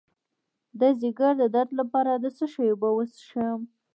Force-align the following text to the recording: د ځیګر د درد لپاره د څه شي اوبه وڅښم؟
د 0.79 0.81
ځیګر 1.01 1.33
د 1.41 1.43
درد 1.55 1.71
لپاره 1.79 2.11
د 2.15 2.25
څه 2.37 2.45
شي 2.53 2.63
اوبه 2.71 2.89
وڅښم؟ 2.93 3.59